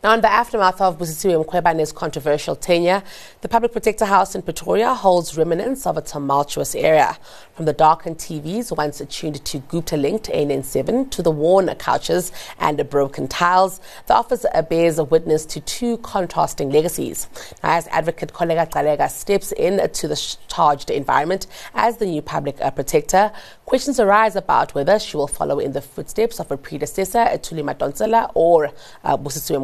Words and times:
Now, 0.00 0.14
in 0.14 0.20
the 0.20 0.30
aftermath 0.30 0.80
of 0.80 0.96
Busisiwe 0.96 1.44
Mkhwebane's 1.44 1.90
controversial 1.90 2.54
tenure, 2.54 3.02
the 3.40 3.48
Public 3.48 3.72
Protector 3.72 4.04
House 4.04 4.36
in 4.36 4.42
Pretoria 4.42 4.94
holds 4.94 5.36
remnants 5.36 5.88
of 5.88 5.96
a 5.96 6.00
tumultuous 6.00 6.76
era. 6.76 7.18
From 7.54 7.64
the 7.64 7.72
darkened 7.72 8.18
TVs 8.18 8.76
once 8.76 9.02
tuned 9.08 9.44
to 9.44 9.58
Gupta-linked 9.58 10.26
ANN7 10.28 11.10
to 11.10 11.20
the 11.20 11.32
worn 11.32 11.66
couches 11.74 12.30
and 12.60 12.88
broken 12.88 13.26
tiles, 13.26 13.80
the 14.06 14.14
office 14.14 14.46
bears 14.70 15.00
a 15.00 15.04
witness 15.04 15.44
to 15.46 15.58
two 15.58 15.96
contrasting 15.98 16.70
legacies. 16.70 17.26
Now, 17.64 17.72
as 17.72 17.88
Advocate 17.88 18.32
Kholeka 18.32 18.70
Gcaleka 18.70 19.10
steps 19.10 19.50
into 19.50 20.06
the 20.06 20.36
charged 20.46 20.90
environment 20.90 21.48
as 21.74 21.96
the 21.96 22.06
new 22.06 22.22
Public 22.22 22.58
Protector, 22.58 23.32
questions 23.66 23.98
arise 23.98 24.36
about 24.36 24.76
whether 24.76 24.96
she 25.00 25.16
will 25.16 25.26
follow 25.26 25.58
in 25.58 25.72
the 25.72 25.82
footsteps 25.82 26.38
of 26.38 26.48
her 26.50 26.56
predecessor, 26.56 27.18
Thuli 27.18 27.64
Madonsela, 27.64 28.30
or 28.34 28.70
uh, 29.02 29.16
Busisiwe 29.16 29.58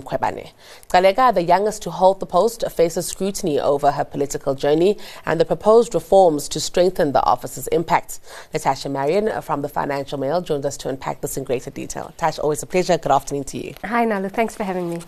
Gcaleka, 0.89 1.35
the 1.35 1.43
youngest 1.43 1.83
to 1.83 1.91
hold 1.91 2.21
the 2.21 2.27
post, 2.27 2.65
faces 2.71 3.07
scrutiny 3.07 3.61
over 3.61 3.91
her 3.93 4.05
political 4.05 4.55
journey 4.55 4.97
and 5.27 5.41
the 5.41 5.45
proposed 5.45 5.95
reforms 5.95 6.49
to 6.49 6.61
strengthen 6.61 7.13
the 7.13 7.25
office's 7.25 7.67
impact. 7.69 8.21
Natasha 8.53 8.89
Marrian 8.89 9.43
from 9.43 9.63
the 9.63 9.69
Financial 9.69 10.19
Mail 10.19 10.41
joins 10.41 10.65
us 10.65 10.77
to 10.79 10.89
unpack 10.89 11.21
this 11.21 11.37
in 11.37 11.45
greater 11.45 11.71
detail. 11.71 12.13
Tash, 12.17 12.39
always 12.39 12.63
a 12.63 12.67
pleasure. 12.67 12.97
Good 12.99 13.13
afternoon 13.13 13.45
to 13.45 13.59
you. 13.59 13.75
Hi, 13.85 14.07
Nalu. 14.07 14.31
Thanks 14.31 14.55
for 14.55 14.65
having 14.65 14.91
me. 14.91 15.01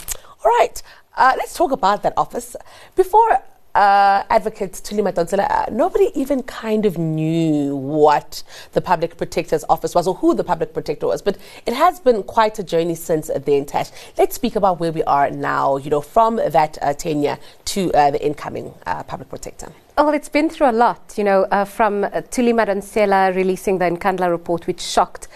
All 0.44 0.50
right. 0.58 0.82
Uh, 1.16 1.34
let's 1.38 1.54
talk 1.54 1.72
about 1.72 2.02
that 2.02 2.12
office. 2.16 2.56
Before 2.94 3.42
uh, 3.76 4.24
advocate 4.30 4.72
Thuli 4.72 5.02
Madonsela, 5.02 5.46
uh, 5.50 5.66
nobody 5.70 6.10
even 6.14 6.42
kind 6.42 6.86
of 6.86 6.96
knew 6.96 7.76
what 7.76 8.42
the 8.72 8.80
Public 8.80 9.18
Protector's 9.18 9.64
office 9.68 9.94
was 9.94 10.08
or 10.08 10.14
who 10.14 10.34
the 10.34 10.42
Public 10.42 10.72
Protector 10.72 11.06
was. 11.06 11.20
But 11.20 11.36
it 11.66 11.74
has 11.74 12.00
been 12.00 12.22
quite 12.22 12.58
a 12.58 12.62
journey 12.62 12.94
since 12.94 13.30
then, 13.44 13.66
Tash. 13.66 13.90
Let's 14.16 14.34
speak 14.34 14.56
about 14.56 14.80
where 14.80 14.92
we 14.92 15.02
are 15.04 15.30
now, 15.30 15.76
you 15.76 15.90
know, 15.90 16.00
from 16.00 16.36
that 16.36 16.78
uh, 16.80 16.94
tenure 16.94 17.38
to 17.66 17.92
uh, 17.92 18.10
the 18.10 18.24
incoming 18.24 18.72
uh, 18.86 19.02
Public 19.02 19.28
Protector. 19.28 19.70
Well, 19.98 20.14
it's 20.14 20.30
been 20.30 20.48
through 20.48 20.70
a 20.70 20.72
lot, 20.72 21.14
you 21.18 21.24
know, 21.24 21.42
uh, 21.44 21.66
from 21.66 22.02
Thuli 22.02 22.54
Madonsela 22.54 23.34
releasing 23.36 23.78
the 23.78 23.86
Nkandla 23.86 24.30
report, 24.30 24.66
which 24.66 24.80
shocked 24.80 25.28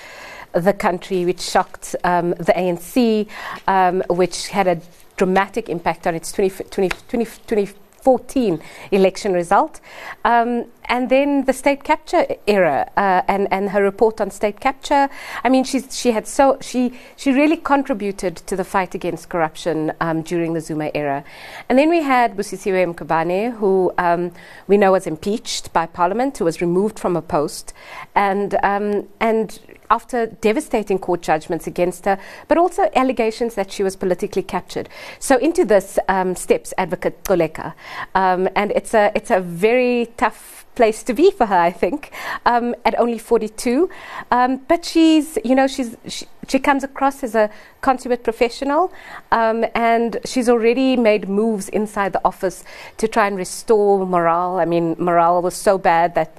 the 0.53 0.73
country, 0.73 1.27
which 1.27 1.41
shocked 1.41 1.95
um, 2.05 2.31
the 2.31 2.53
ANC, 2.57 3.29
um, 3.69 4.03
which 4.09 4.49
had 4.49 4.67
a 4.67 4.81
dramatic 5.17 5.69
impact 5.69 6.07
on 6.07 6.15
its 6.15 6.33
20, 6.33 6.65
20, 6.65 6.89
20, 7.09 7.27
20 7.47 7.69
14 8.03 8.61
election 8.91 9.33
result. 9.33 9.81
Um, 10.25 10.67
and 10.91 11.09
then 11.09 11.45
the 11.45 11.53
state 11.53 11.85
capture 11.85 12.27
era 12.49 12.91
uh, 12.97 13.23
and, 13.29 13.47
and 13.53 13.71
her 13.71 13.83
report 13.83 14.21
on 14.21 14.31
state 14.31 14.59
capture. 14.59 15.09
I 15.45 15.49
mean, 15.49 15.63
she's, 15.63 15.97
she 15.97 16.11
had 16.11 16.27
so 16.27 16.59
she 16.61 16.93
she 17.17 17.33
really 17.33 17.57
contributed 17.57 18.37
to 18.37 18.57
the 18.57 18.65
fight 18.65 18.95
against 18.95 19.29
corruption 19.29 19.93
um, 20.01 20.23
during 20.23 20.53
the 20.55 20.61
Zuma 20.61 20.91
era. 20.93 21.23
And 21.69 21.79
then 21.79 21.91
we 21.91 22.03
had 22.03 22.37
Busisiwe 22.37 22.93
Mkhwebane, 22.93 23.53
who 23.59 23.93
um, 23.99 24.33
we 24.67 24.77
know 24.77 24.93
was 24.93 25.07
impeached 25.07 25.73
by 25.73 25.87
Parliament, 25.87 26.39
who 26.39 26.45
was 26.45 26.61
removed 26.61 26.99
from 26.99 27.17
a 27.17 27.23
post, 27.23 27.73
and 28.17 28.57
um, 28.65 29.09
and 29.21 29.61
after 29.91 30.27
devastating 30.27 30.99
court 30.99 31.21
judgments 31.21 31.67
against 31.67 32.05
her, 32.05 32.19
but 32.49 32.57
also 32.57 32.89
allegations 32.95 33.55
that 33.55 33.71
she 33.71 33.83
was 33.83 33.97
politically 33.97 34.43
captured. 34.43 34.89
So 35.19 35.37
into 35.39 35.65
this 35.65 35.99
um, 36.09 36.37
steps 36.37 36.73
advocate 36.79 37.25
Kholeka, 37.25 37.75
um, 38.15 38.49
and 38.57 38.71
it's 38.73 38.95
a 38.95 39.13
it's 39.15 39.31
a 39.31 39.41
very 39.41 40.13
tough 40.17 40.61
place 40.75 41.03
to 41.03 41.13
be 41.13 41.31
for 41.31 41.47
her, 41.47 41.59
I 41.59 41.73
think, 41.73 42.11
um, 42.47 42.75
at 42.85 42.99
only 42.99 43.19
42. 43.19 43.91
Um, 44.31 44.59
but 44.69 44.85
she's, 44.85 45.37
you 45.45 45.55
know, 45.55 45.67
she's 45.67 45.97
she, 46.07 46.27
she, 46.49 46.59
comes 46.59 46.85
across 46.85 47.23
as 47.23 47.35
a 47.35 47.51
consummate 47.81 48.25
professional, 48.25 48.93
um, 49.33 49.65
and 49.75 50.19
she's 50.25 50.49
already 50.49 50.97
made 50.97 51.29
moves 51.29 51.69
inside 51.69 52.13
the 52.13 52.25
office 52.25 52.65
to 52.97 53.09
try 53.09 53.27
and 53.27 53.37
restore 53.37 54.07
morale. 54.07 54.57
I 54.59 54.65
mean, 54.65 54.97
morale 54.99 55.43
was 55.43 55.55
so 55.55 55.77
bad 55.77 56.15
that 56.15 56.39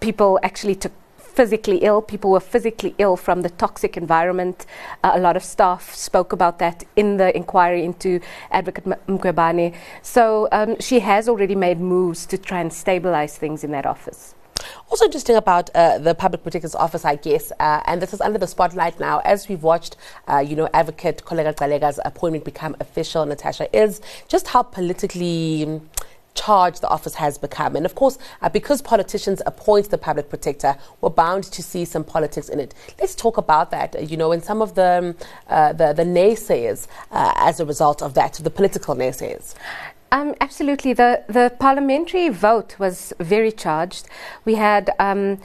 people 0.00 0.38
actually 0.42 0.74
took 0.74 0.92
physically 1.34 1.78
ill. 1.78 2.02
People 2.02 2.30
were 2.30 2.40
physically 2.40 2.94
ill 2.98 3.16
from 3.16 3.42
the 3.42 3.50
toxic 3.50 3.96
environment. 3.96 4.66
Uh, 5.02 5.12
a 5.14 5.20
lot 5.20 5.36
of 5.36 5.42
staff 5.42 5.94
spoke 5.94 6.32
about 6.32 6.58
that 6.58 6.84
in 6.96 7.16
the 7.16 7.34
inquiry 7.36 7.84
into 7.84 8.20
Advocate 8.50 8.84
Mkhwebane. 9.06 9.74
So 10.02 10.48
um, 10.52 10.76
she 10.80 11.00
has 11.00 11.28
already 11.28 11.54
made 11.54 11.80
moves 11.80 12.26
to 12.26 12.38
try 12.38 12.60
and 12.60 12.72
stabilize 12.72 13.38
things 13.38 13.64
in 13.64 13.70
that 13.72 13.86
office. 13.86 14.34
Also 14.90 15.06
interesting 15.06 15.36
about 15.36 15.70
uh, 15.74 15.98
the 15.98 16.14
Public 16.14 16.42
Protector's 16.42 16.74
Office, 16.74 17.04
I 17.04 17.16
guess, 17.16 17.50
uh, 17.58 17.82
and 17.86 18.00
this 18.00 18.12
is 18.12 18.20
under 18.20 18.38
the 18.38 18.46
spotlight 18.46 19.00
now, 19.00 19.20
as 19.24 19.48
we've 19.48 19.62
watched, 19.62 19.96
uh, 20.28 20.38
you 20.38 20.54
know, 20.54 20.68
Advocate 20.72 21.24
Kholeka 21.24 21.54
Gcaleka's 21.54 21.98
appointment 22.04 22.44
become 22.44 22.76
official, 22.78 23.26
Natasha, 23.26 23.74
is 23.76 24.00
just 24.28 24.48
how 24.48 24.62
politically 24.62 25.80
charge 26.34 26.80
the 26.80 26.88
office 26.88 27.14
has 27.14 27.38
become. 27.38 27.76
And 27.76 27.86
of 27.86 27.94
course, 27.94 28.18
uh, 28.40 28.48
because 28.48 28.82
politicians 28.82 29.42
appoint 29.46 29.90
the 29.90 29.98
public 29.98 30.28
protector, 30.28 30.76
we're 31.00 31.10
bound 31.10 31.44
to 31.44 31.62
see 31.62 31.84
some 31.84 32.04
politics 32.04 32.48
in 32.48 32.60
it. 32.60 32.74
Let's 33.00 33.14
talk 33.14 33.36
about 33.36 33.70
that, 33.70 33.96
uh, 33.96 34.00
you 34.00 34.16
know, 34.16 34.32
and 34.32 34.42
some 34.42 34.62
of 34.62 34.74
the, 34.74 34.98
um, 34.98 35.14
uh, 35.48 35.72
the, 35.72 35.92
the, 35.92 36.04
naysayers 36.04 36.86
uh, 37.10 37.32
as 37.36 37.60
a 37.60 37.66
result 37.66 38.02
of 38.02 38.14
that, 38.14 38.34
the 38.34 38.50
political 38.50 38.94
naysayers. 38.94 39.54
Um, 40.10 40.34
absolutely. 40.40 40.92
The, 40.92 41.24
the 41.26 41.54
parliamentary 41.58 42.28
vote 42.28 42.78
was 42.78 43.12
very 43.18 43.52
charged. 43.52 44.08
We 44.44 44.56
had. 44.56 44.90
Um, 44.98 45.38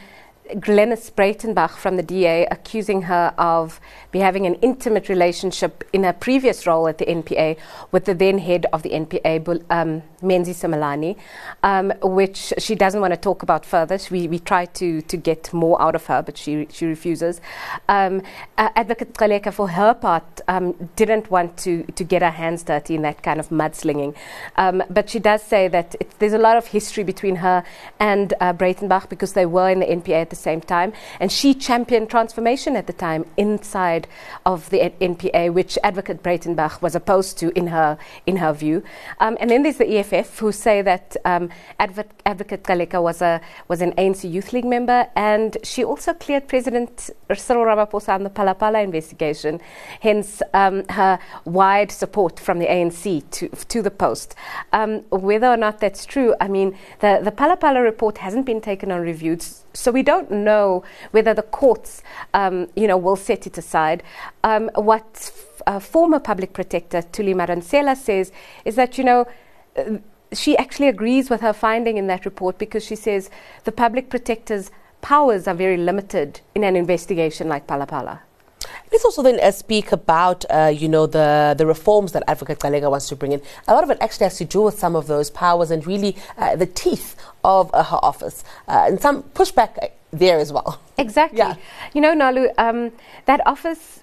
Glenys 0.56 1.12
Breytenbach 1.12 1.72
from 1.72 1.98
the 1.98 2.04
DA 2.04 2.46
accusing 2.46 3.04
her 3.04 3.34
of 3.38 3.80
be 4.12 4.19
having 4.19 4.46
an 4.46 4.56
intimate 4.56 5.09
relationship 5.09 5.84
in 5.92 6.04
her 6.04 6.14
previous 6.14 6.66
role 6.66 6.88
at 6.88 6.98
the 6.98 7.06
NPA 7.06 7.58
with 7.92 8.06
the 8.06 8.14
then 8.14 8.38
head 8.38 8.66
of 8.72 8.84
the 8.84 8.92
NPA, 8.92 9.66
um, 9.69 10.04
Menzi 10.22 10.54
Simelane, 10.54 11.16
um, 11.64 11.94
which 12.02 12.54
she 12.58 12.74
doesn't 12.76 13.02
want 13.02 13.14
to 13.14 13.20
talk 13.20 13.44
about 13.44 13.66
further. 13.66 14.00
We, 14.10 14.28
we 14.28 14.40
try 14.40 14.66
to, 14.66 15.02
to 15.02 15.18
get 15.18 15.54
more 15.54 15.80
out 15.82 15.96
of 15.96 16.06
her, 16.08 16.22
but 16.24 16.38
she, 16.38 16.68
she 16.72 16.86
refuses. 16.86 17.40
Um, 17.88 18.24
uh, 18.58 18.70
Advocate 18.76 19.14
Gcaleka, 19.14 19.54
for 19.54 19.70
her 19.70 19.94
part, 19.94 20.42
um, 20.48 20.90
didn't 20.96 21.30
want 21.30 21.58
to, 21.58 21.84
to 21.84 22.04
get 22.04 22.22
her 22.22 22.32
hands 22.32 22.64
dirty 22.64 22.96
in 22.96 23.04
that 23.04 23.22
kind 23.22 23.40
of 23.40 23.50
mudslinging. 23.50 24.16
Um, 24.56 24.84
but 24.90 25.10
she 25.10 25.20
does 25.20 25.44
say 25.44 25.68
that 25.68 25.96
there's 26.20 26.34
a 26.34 26.40
lot 26.40 26.58
of 26.58 26.68
history 26.68 27.04
between 27.04 27.38
her 27.38 27.64
and 28.00 28.34
uh, 28.40 28.54
Breytenbach 28.54 29.10
because 29.10 29.34
they 29.34 29.46
were 29.46 29.70
in 29.70 29.80
the 29.80 29.86
NPA 29.86 30.22
at 30.22 30.30
the 30.32 30.36
same 30.36 30.62
time. 30.62 30.94
And 31.20 31.32
she 31.32 31.54
championed 31.54 32.10
transformation 32.10 32.76
at 32.76 32.88
the 32.88 32.94
time 32.94 33.26
inside 33.38 34.08
of 34.46 34.70
the 34.72 34.92
NPA, 35.00 35.54
which 35.54 35.78
Advocate 35.84 36.24
Breytenbach 36.24 36.82
was 36.82 36.96
opposed 36.96 37.38
to 37.40 37.56
in 37.58 37.68
her, 37.68 37.98
in 38.26 38.38
her 38.38 38.54
view. 38.54 38.84
Um, 39.20 39.38
and 39.40 39.50
then 39.50 39.64
there's 39.64 39.78
the 39.78 39.98
EFF 39.98 40.06
who 40.40 40.51
say 40.51 40.81
that 40.81 41.16
um, 41.25 41.50
Advocate, 41.79 42.22
Advocate 42.25 42.63
Gcaleka 42.63 43.01
was, 43.01 43.22
a, 43.22 43.41
was 43.68 43.81
an 43.81 43.94
ANC 43.94 44.29
Youth 44.29 44.53
League 44.53 44.66
member 44.66 45.07
and 45.16 45.57
she 45.63 45.84
also 45.84 46.13
cleared 46.13 46.47
President 46.47 47.09
Cyril 47.34 47.66
Ramaphosa 47.66 48.13
on 48.13 48.23
the 48.23 48.29
Phala-Phala 48.29 48.84
investigation, 48.84 49.59
hence 50.01 50.41
um, 50.53 50.84
her 50.90 51.19
wide 51.45 51.91
support 51.91 52.40
from 52.40 52.59
the 52.59 52.66
ANC 52.66 53.29
to, 53.31 53.50
to 53.50 53.81
the 53.81 53.91
post. 53.91 54.35
Um, 54.73 55.01
whether 55.09 55.47
or 55.47 55.57
not 55.57 55.79
that's 55.79 56.06
true, 56.06 56.35
I 56.39 56.47
mean, 56.47 56.78
the, 57.00 57.19
the 57.24 57.31
Phala-Phala 57.31 57.84
report 57.84 58.19
hasn't 58.19 58.45
been 58.45 58.62
taken 58.62 58.91
on 58.91 59.01
review. 59.01 59.38
So 59.74 59.91
we 59.91 60.03
don't 60.03 60.31
know 60.31 60.84
whether 61.12 61.34
the 61.34 61.44
courts, 61.44 62.01
um, 62.34 62.68
you 62.75 62.88
know, 62.88 62.97
will 62.97 63.16
set 63.16 63.45
it 63.45 63.57
aside. 63.57 64.03
Um, 64.44 64.69
what 64.75 65.31
uh, 65.66 65.79
former 65.79 66.19
public 66.19 66.53
protector 66.53 67.01
Thuli 67.01 67.35
Madonsela 67.35 67.95
says 67.95 68.31
is 68.66 68.75
that, 68.75 68.97
you 68.97 69.03
know, 69.03 69.28
uh, 69.78 69.98
she 70.34 70.58
actually 70.58 70.88
agrees 70.88 71.30
with 71.30 71.42
her 71.42 71.54
finding 71.54 71.98
in 71.98 72.08
that 72.08 72.26
report 72.26 72.58
because 72.58 72.84
she 72.84 72.96
says 72.96 73.30
the 73.64 73.72
public 73.72 74.10
protector's 74.10 74.72
powers 75.02 75.48
are 75.48 75.54
very 75.56 75.78
limited 75.78 76.42
in 76.56 76.64
an 76.64 76.76
investigation 76.76 77.48
like 77.48 77.66
Phala-Phala. 77.68 78.20
Let's 78.92 79.06
also 79.06 79.22
then 79.22 79.40
uh, 79.40 79.52
speak 79.52 79.92
about, 79.92 80.44
uh, 80.50 80.74
you 80.74 80.90
know, 80.90 81.06
the, 81.06 81.56
the 81.57 81.66
reforms 81.66 82.12
that 82.13 82.24
Advocate 82.28 82.60
Gcaleka 82.60 82.90
wants 82.90 83.07
to 83.10 83.16
bring 83.16 83.31
in. 83.31 83.42
A 83.68 83.74
lot 83.74 83.84
of 83.84 83.90
it 83.90 83.98
actually 84.01 84.25
has 84.25 84.38
to 84.38 84.46
do 84.46 84.62
with 84.62 84.80
some 84.80 84.96
of 84.96 85.07
those 85.07 85.30
powers 85.30 85.72
and 85.72 85.86
really 85.86 86.16
uh, 86.38 86.56
the 86.56 86.66
teeth 86.66 87.16
of 87.44 87.69
uh, 87.74 87.84
her 87.84 88.00
office 88.01 88.44
uh, 88.68 88.86
and 88.88 89.00
some 89.00 89.24
pushback 89.24 89.92
there 90.12 90.40
as 90.40 90.51
well. 90.51 90.81
Exactly. 90.98 91.38
Yeah. 91.38 91.56
You 91.94 92.01
know, 92.01 92.16
Nalu, 92.16 92.51
um, 92.57 92.92
that 93.25 93.46
office 93.46 94.01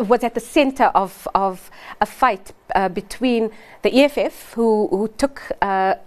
was 0.00 0.24
at 0.24 0.34
the 0.34 0.40
center 0.40 0.84
of, 0.94 1.28
of 1.34 1.70
a 2.00 2.06
fight 2.06 2.52
uh, 2.74 2.88
between 2.88 3.50
the 3.82 4.02
EFF, 4.02 4.52
who, 4.54 4.88
who 4.88 5.08
took, 5.18 5.52
and, 5.60 5.98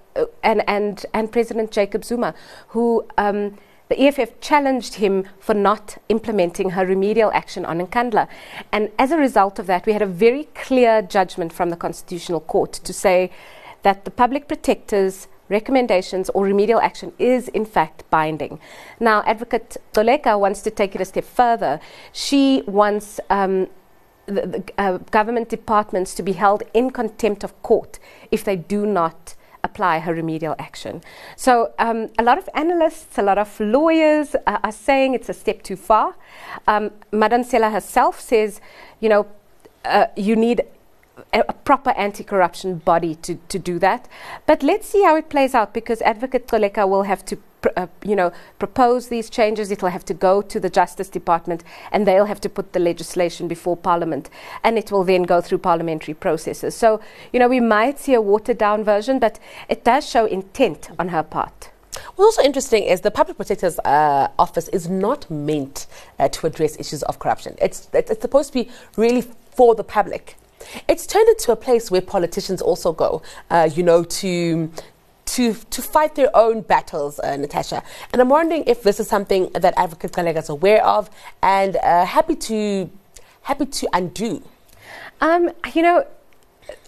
and, 0.44 1.06
and 1.14 1.32
President 1.32 1.72
Jacob 1.72 2.04
Zuma, 2.04 2.34
who 2.70 3.06
um, 3.18 3.58
the 3.90 4.02
EFF 4.02 4.40
challenged 4.40 4.96
him 4.96 5.26
for 5.40 5.54
not 5.54 5.98
implementing 6.10 6.72
her 6.72 6.86
remedial 6.86 7.32
action 7.34 7.66
on 7.66 7.80
Nkandla. 7.80 8.28
And 8.72 8.92
as 8.98 9.12
a 9.12 9.18
result 9.18 9.60
of 9.60 9.68
that, 9.68 9.86
we 9.86 9.94
had 9.94 10.02
a 10.02 10.08
very 10.08 10.46
clear 10.56 11.02
judgment 11.02 11.54
from 11.54 11.70
the 11.70 11.76
Constitutional 11.78 12.40
Court 12.40 12.74
to 12.74 12.94
say 12.94 13.32
that 13.84 14.04
the 14.04 14.12
public 14.12 14.48
protector's 14.48 15.28
recommendations 15.50 16.30
or 16.30 16.44
remedial 16.44 16.80
action 16.80 17.14
is 17.20 17.48
in 17.50 17.66
fact 17.66 18.04
binding. 18.10 18.60
Now, 19.00 19.24
Advocate 19.26 19.78
Kholeka 19.94 20.40
wants 20.40 20.62
to 20.64 20.72
take 20.72 20.96
it 20.96 21.02
a 21.02 21.06
step 21.06 21.26
further. 21.26 21.80
She 22.12 22.64
wants 22.66 23.20
um, 23.30 23.68
the, 24.26 24.42
the 24.48 24.64
uh, 24.78 24.98
government 25.12 25.50
departments 25.50 26.16
to 26.16 26.24
be 26.24 26.34
held 26.34 26.64
in 26.74 26.90
contempt 26.90 27.44
of 27.44 27.62
court 27.62 28.00
if 28.32 28.44
they 28.44 28.56
do 28.56 28.86
not 28.86 29.36
apply 29.64 30.00
her 30.00 30.14
remedial 30.14 30.56
action. 30.60 31.02
So, 31.36 31.74
um, 31.80 32.10
a 32.20 32.24
lot 32.24 32.38
of 32.38 32.48
analysts, 32.54 33.18
a 33.18 33.24
lot 33.24 33.38
of 33.38 33.60
lawyers 33.60 34.36
uh, 34.36 34.60
are 34.64 34.72
saying 34.72 35.16
it's 35.16 35.30
a 35.30 35.34
step 35.34 35.64
too 35.64 35.76
far. 35.76 36.16
Um, 36.68 36.92
Madonsela 37.12 37.72
herself 37.72 38.20
says, 38.20 38.62
you 39.00 39.10
know, 39.10 39.26
uh, 39.84 40.08
you 40.16 40.36
need 40.36 40.62
a, 41.34 41.54
proper 41.54 41.92
anti-corruption 41.92 42.78
body 42.80 43.16
to, 43.16 43.36
to 43.50 43.60
do 43.60 43.80
that. 43.80 44.08
But 44.46 44.64
let's 44.64 44.88
see 44.88 45.04
how 45.04 45.16
it 45.16 45.30
plays 45.30 45.56
out 45.56 45.74
because 45.74 46.02
Advocate 46.02 46.48
Kholeka 46.48 46.88
will 46.88 47.04
have 47.04 47.26
to 47.26 47.38
uh, 47.76 47.88
you 48.04 48.16
know, 48.16 48.32
propose 48.60 49.08
these 49.08 49.30
changes. 49.30 49.72
It'll 49.72 49.90
have 49.90 50.06
to 50.06 50.14
go 50.14 50.42
to 50.42 50.60
the 50.60 50.70
Justice 50.70 51.10
Department, 51.10 51.64
and 51.92 52.06
they'll 52.06 52.26
have 52.26 52.42
to 52.42 52.50
put 52.50 52.74
the 52.74 52.80
legislation 52.80 53.48
before 53.48 53.76
Parliament, 53.76 54.30
and 54.64 54.78
it 54.78 54.92
will 54.92 55.04
then 55.04 55.24
go 55.24 55.42
through 55.42 55.60
parliamentary 55.60 56.14
processes. 56.14 56.76
So, 56.76 57.02
you 57.34 57.40
know, 57.40 57.48
we 57.48 57.60
might 57.60 58.00
see 58.00 58.14
a 58.14 58.22
watered 58.22 58.60
down 58.60 58.84
version, 58.84 59.20
but 59.20 59.40
it 59.68 59.84
does 59.84 60.08
show 60.08 60.26
intent 60.26 60.90
on 61.00 61.10
her 61.10 61.24
part. 61.24 61.72
What's 62.16 62.38
also 62.38 62.44
interesting 62.44 62.84
is 62.84 63.02
the 63.02 63.12
Public 63.12 63.38
Protector's 63.38 63.80
uh, 63.80 64.28
Office 64.38 64.68
is 64.70 64.90
not 64.90 65.30
meant 65.32 65.88
uh, 66.20 66.28
to 66.30 66.48
address 66.48 66.78
issues 66.80 67.04
of 67.04 67.20
corruption. 67.20 67.56
It's, 67.62 67.90
it's 67.94 68.22
supposed 68.22 68.54
to 68.54 68.64
be 68.64 68.70
really 68.96 69.22
for 69.22 69.76
the 69.76 69.84
public. 69.84 70.36
It's 70.88 71.06
turned 71.08 71.28
into 71.30 71.52
a 71.52 71.56
place 71.56 71.92
where 71.92 72.02
politicians 72.02 72.62
also 72.62 72.92
go, 72.94 73.22
uh, 73.50 73.70
you 73.74 73.84
know, 73.84 74.04
to 74.04 74.72
to 75.26 75.54
to 75.54 75.82
fight 75.82 76.16
their 76.16 76.36
own 76.36 76.62
battles, 76.62 77.20
uh, 77.20 77.36
Natasha. 77.36 77.84
And 78.12 78.22
I'm 78.22 78.30
wondering 78.30 78.64
if 78.68 78.84
this 78.84 79.00
is 79.00 79.08
something 79.08 79.50
that 79.54 79.74
Advocate 79.78 80.12
Kholeka 80.12 80.38
is 80.38 80.50
aware 80.50 80.84
of 80.86 81.10
and 81.42 81.76
uh, 81.78 82.06
happy 82.06 82.36
to 82.36 82.90
happy 83.42 83.66
to 83.66 83.90
undo. 83.94 84.44
Um, 85.22 85.52
you 85.74 85.82
know, 85.82 86.06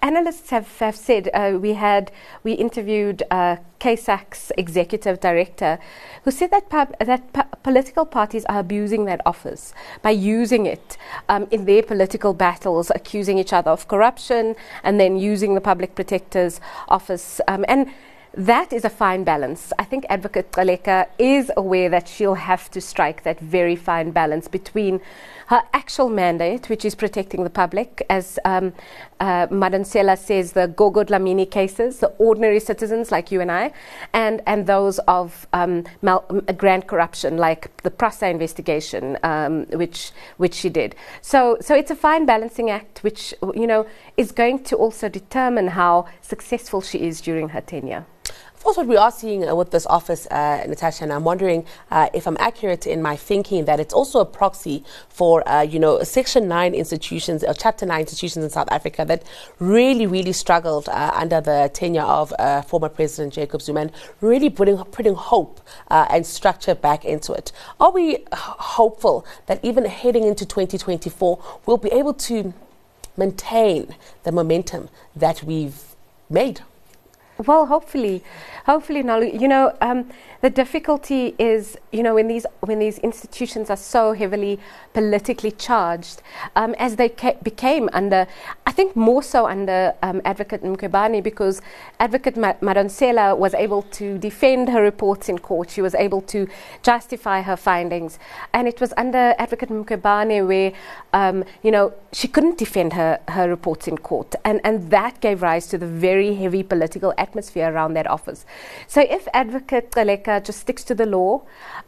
analysts 0.01 0.49
have, 0.49 0.77
have 0.79 0.95
said 0.95 1.29
uh, 1.33 1.57
we 1.59 1.73
had 1.73 2.11
we 2.43 2.53
interviewed 2.53 3.23
uh, 3.31 3.57
CASAC's 3.79 4.51
executive 4.57 5.19
director, 5.19 5.79
who 6.23 6.31
said 6.31 6.51
that 6.51 6.69
pub, 6.69 6.95
that 6.99 7.33
po- 7.33 7.43
political 7.63 8.05
parties 8.05 8.45
are 8.45 8.59
abusing 8.59 9.05
that 9.05 9.21
office 9.25 9.73
by 10.01 10.11
using 10.11 10.65
it 10.65 10.97
um, 11.29 11.47
in 11.51 11.65
their 11.65 11.83
political 11.83 12.33
battles, 12.33 12.91
accusing 12.95 13.37
each 13.37 13.53
other 13.53 13.71
of 13.71 13.87
corruption, 13.87 14.55
and 14.83 14.99
then 14.99 15.17
using 15.17 15.55
the 15.55 15.61
public 15.61 15.95
protector's 15.95 16.59
office 16.87 17.41
um, 17.47 17.65
and 17.67 17.87
that 18.37 18.71
is 18.71 18.85
a 18.85 18.89
fine 18.89 19.23
balance. 19.23 19.73
I 19.79 19.83
think 19.83 20.05
Advocate 20.09 20.51
Kholeka 20.51 21.07
is 21.17 21.51
aware 21.57 21.89
that 21.89 22.07
she'll 22.07 22.35
have 22.35 22.69
to 22.69 22.79
strike 22.79 23.23
that 23.23 23.39
very 23.39 23.75
fine 23.75 24.11
balance 24.11 24.47
between 24.47 25.01
her 25.47 25.63
actual 25.73 26.09
mandate, 26.09 26.69
which 26.69 26.83
is 26.83 26.93
protecting 26.93 27.43
the 27.43 27.49
public, 27.49 28.05
as 28.09 28.37
um, 28.43 28.73
uh, 29.21 29.47
Madonsela 29.47 30.17
says, 30.17 30.51
the 30.51 30.67
Gogo 30.67 31.03
Dlamini 31.03 31.49
cases, 31.49 31.99
the 31.99 32.07
ordinary 32.19 32.59
citizens 32.59 33.11
like 33.11 33.31
you 33.31 33.39
and 33.39 33.49
I, 33.49 33.71
and, 34.13 34.41
and 34.45 34.67
those 34.67 34.99
of 35.07 35.47
um, 35.53 35.85
mal- 36.01 36.25
grand 36.57 36.87
corruption, 36.87 37.37
like 37.37 37.75
the 37.83 37.91
PRASA 37.91 38.27
investigation, 38.27 39.17
um, 39.23 39.65
which, 39.67 40.11
which 40.35 40.53
she 40.53 40.69
did. 40.69 40.95
So, 41.21 41.57
so 41.61 41.75
it's 41.75 41.91
a 41.91 41.95
fine 41.95 42.25
balancing 42.25 42.69
act, 42.69 43.03
which, 43.03 43.33
you 43.55 43.67
know, 43.67 43.87
is 44.17 44.33
going 44.33 44.63
to 44.65 44.75
also 44.75 45.07
determine 45.07 45.69
how 45.69 46.07
successful 46.21 46.81
she 46.81 46.99
is 46.99 47.21
during 47.21 47.49
her 47.49 47.61
tenure. 47.61 48.05
Of 48.57 48.63
course, 48.63 48.77
what 48.77 48.87
we 48.87 48.97
are 48.97 49.11
seeing 49.11 49.47
uh, 49.47 49.53
with 49.53 49.69
this 49.69 49.85
office, 49.85 50.25
uh, 50.31 50.65
Natasha, 50.67 51.03
and 51.03 51.13
I'm 51.13 51.23
wondering 51.23 51.63
uh, 51.91 52.09
if 52.11 52.25
I'm 52.25 52.37
accurate 52.39 52.87
in 52.87 53.03
my 53.03 53.15
thinking 53.15 53.65
that 53.65 53.79
it's 53.79 53.93
also 53.93 54.19
a 54.19 54.25
proxy 54.25 54.83
for, 55.09 55.47
uh, 55.47 55.61
you 55.61 55.77
know, 55.77 56.01
Section 56.01 56.47
9 56.47 56.73
institutions 56.73 57.43
or 57.43 57.53
Chapter 57.53 57.85
9 57.85 57.99
institutions 58.01 58.43
in 58.43 58.49
South 58.49 58.67
Africa 58.71 59.05
that 59.05 59.21
really, 59.59 60.07
really 60.07 60.33
struggled 60.33 60.89
uh, 60.89 61.11
under 61.13 61.39
the 61.39 61.69
tenure 61.71 62.01
of 62.01 62.33
uh, 62.39 62.63
former 62.63 62.89
President 62.89 63.31
Jacob 63.31 63.61
Zuma 63.61 63.81
and 63.81 63.91
really 64.21 64.49
putting, 64.49 64.77
putting 64.85 65.13
hope 65.13 65.61
and 65.89 66.25
structure 66.25 66.73
back 66.73 67.05
into 67.05 67.33
it. 67.33 67.51
Are 67.79 67.91
we 67.91 68.25
hopeful 68.33 69.23
that 69.45 69.63
even 69.63 69.85
heading 69.85 70.23
into 70.23 70.47
2024, 70.47 71.59
we'll 71.67 71.77
be 71.77 71.91
able 71.91 72.15
to 72.15 72.55
maintain 73.15 73.95
the 74.23 74.31
momentum 74.31 74.89
that 75.15 75.43
we've 75.43 75.95
made? 76.27 76.61
Well, 77.45 77.67
hopefully, 77.67 78.23
hopefully, 78.65 79.03
Nalu. 79.03 79.39
You 79.39 79.47
know, 79.47 79.71
um, 79.79 80.09
the 80.41 80.49
difficulty 80.49 81.35
is, 81.37 81.77
you 81.91 82.01
know, 82.01 82.15
when 82.15 82.27
these 82.27 82.47
when 82.61 82.79
these 82.79 82.97
institutions 82.99 83.69
are 83.69 83.77
so 83.77 84.13
heavily 84.13 84.59
politically 84.93 85.51
charged, 85.51 86.23
um, 86.55 86.73
as 86.79 86.95
they 86.95 87.09
ca- 87.09 87.35
became 87.43 87.89
under, 87.93 88.25
I 88.65 88.71
think 88.71 88.95
more 88.95 89.21
so 89.21 89.45
under 89.45 89.93
um, 90.01 90.19
Advocate 90.25 90.63
Mkhwebane, 90.63 91.21
because 91.21 91.61
Advocate 91.99 92.37
Ma- 92.37 92.53
Madonsela 92.61 93.37
was 93.37 93.53
able 93.53 93.83
to 93.83 94.17
defend 94.17 94.69
her 94.69 94.81
reports 94.81 95.29
in 95.29 95.37
court. 95.37 95.69
She 95.69 95.81
was 95.83 95.93
able 95.93 96.21
to 96.21 96.47
justify 96.81 97.43
her 97.43 97.55
findings, 97.55 98.17
and 98.51 98.67
it 98.67 98.81
was 98.81 98.93
under 98.97 99.35
Advocate 99.37 99.69
Mkhwebane 99.69 100.47
where, 100.47 100.71
um, 101.13 101.43
you 101.61 101.69
know, 101.69 101.93
she 102.11 102.27
couldn't 102.27 102.57
defend 102.57 102.93
her 102.93 103.19
her 103.27 103.47
reports 103.47 103.87
in 103.87 103.99
court, 103.99 104.33
and 104.43 104.59
and 104.63 104.89
that 104.89 105.21
gave 105.21 105.43
rise 105.43 105.67
to 105.67 105.77
the 105.77 105.85
very 105.85 106.33
heavy 106.33 106.63
political 106.63 107.13
atmosphere 107.27 107.67
around 107.73 107.93
that 107.93 108.07
office. 108.07 108.45
So 108.87 109.01
if 109.01 109.27
Advocate 109.33 109.91
Kholeka 109.91 110.43
just 110.43 110.59
sticks 110.59 110.83
to 110.85 110.95
the 110.95 111.05
law, 111.05 111.43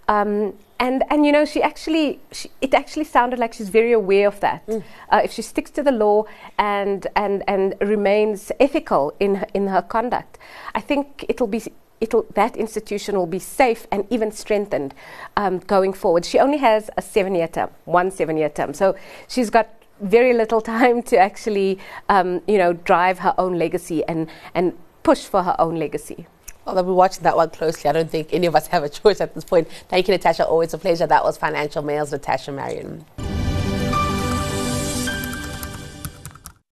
um, 0.07 0.53
and 0.79 1.03
and 1.09 1.25
you 1.25 1.31
know 1.31 1.45
she 1.45 1.61
actually 1.61 2.19
she, 2.31 2.49
it 2.61 2.73
actually 2.73 3.05
sounded 3.05 3.39
like 3.39 3.53
she's 3.53 3.69
very 3.69 3.93
aware 3.93 4.27
of 4.27 4.39
that. 4.39 4.65
Mm. 4.67 4.83
Uh, 5.11 5.21
if 5.23 5.31
she 5.31 5.41
sticks 5.41 5.71
to 5.71 5.83
the 5.83 5.91
law 5.91 6.25
and 6.57 7.07
and 7.15 7.43
and 7.47 7.75
remains 7.81 8.51
ethical 8.59 9.13
in 9.19 9.35
her, 9.35 9.47
in 9.53 9.67
her 9.67 9.81
conduct, 9.81 10.37
I 10.75 10.81
think 10.81 11.25
it'll 11.29 11.47
be. 11.47 11.61
It'll, 12.01 12.25
that 12.33 12.55
institution 12.55 13.17
will 13.17 13.27
be 13.27 13.39
safe 13.39 13.85
and 13.91 14.05
even 14.09 14.31
strengthened 14.31 14.93
um, 15.35 15.59
going 15.59 15.91
forward. 15.91 16.23
She 16.23 16.39
only 16.39 16.59
has 16.59 16.89
a 16.95 17.01
seven 17.01 17.35
year 17.35 17.49
term, 17.49 17.71
one 17.83 18.09
seven 18.09 18.37
year 18.37 18.47
term. 18.47 18.73
So 18.73 18.95
she's 19.27 19.49
got 19.49 19.67
very 19.99 20.33
little 20.33 20.61
time 20.75 21.03
to 21.03 21.17
actually, 21.17 21.77
um, 22.07 22.41
you 22.47 22.57
know, 22.57 22.71
drive 22.71 23.19
her 23.19 23.33
own 23.37 23.59
legacy 23.59 24.01
and, 24.07 24.29
and 24.53 24.77
push 25.09 25.25
for 25.25 25.41
her 25.41 25.55
own 25.57 25.75
legacy. 25.75 26.27
I'll 26.67 26.83
be 26.83 26.91
watching 26.91 27.23
that 27.23 27.35
one 27.35 27.49
closely. 27.49 27.89
I 27.89 27.93
don't 27.93 28.11
think 28.11 28.31
any 28.31 28.45
of 28.45 28.55
us 28.55 28.67
have 28.67 28.83
a 28.83 28.89
choice 28.89 29.19
at 29.19 29.33
this 29.33 29.43
point. 29.43 29.67
Thank 29.87 30.07
you, 30.07 30.11
Natasha. 30.13 30.45
Always 30.45 30.71
a 30.75 30.77
pleasure. 30.77 31.07
That 31.07 31.23
was 31.23 31.35
Financial 31.35 31.81
Mail's 31.81 32.11
Natasha 32.11 32.51
Marrian. 32.51 33.05